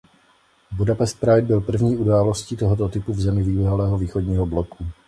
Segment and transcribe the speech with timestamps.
[0.71, 4.85] Budapest Pride byl první události tohoto typu v zemi bývalého Východního bloku.